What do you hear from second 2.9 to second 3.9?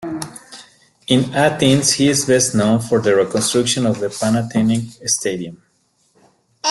the reconstruction